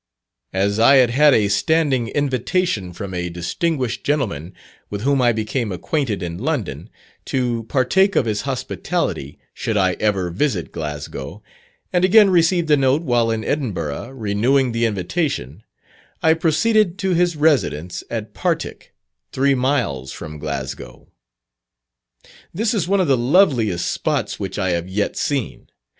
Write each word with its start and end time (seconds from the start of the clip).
As 0.55 0.79
I 0.79 0.95
had 0.95 1.11
had 1.11 1.35
a 1.35 1.47
standing 1.47 2.07
invitation 2.07 2.91
from 2.91 3.13
a 3.13 3.29
distinguished 3.29 4.03
gentleman 4.03 4.51
with 4.89 5.01
whom 5.01 5.21
I 5.21 5.31
became 5.31 5.71
acquainted 5.71 6.23
in 6.23 6.39
London, 6.39 6.89
to 7.25 7.65
partake 7.65 8.15
of 8.15 8.25
his 8.25 8.41
hospitality, 8.41 9.37
should 9.53 9.77
I 9.77 9.91
ever 9.99 10.31
visit 10.31 10.71
Glasgow, 10.71 11.43
and 11.93 12.03
again 12.03 12.31
received 12.31 12.71
a 12.71 12.77
note 12.77 13.03
while 13.03 13.29
in 13.29 13.43
Edinburgh 13.43 14.09
renewing 14.13 14.71
the 14.71 14.87
invitation, 14.87 15.61
I 16.23 16.33
proceeded 16.33 16.97
to 16.97 17.13
his 17.13 17.35
residence 17.35 18.03
at 18.09 18.33
Partick, 18.33 18.95
three 19.31 19.53
miles 19.53 20.11
from 20.11 20.39
Glasgow. 20.39 21.09
This 22.51 22.73
is 22.73 22.87
one 22.87 23.01
of 23.01 23.07
the 23.07 23.15
loveliest 23.17 23.85
spots 23.93 24.39
which 24.39 24.57
I 24.57 24.71
have 24.71 24.89
yet 24.89 25.15
seen. 25.15 25.67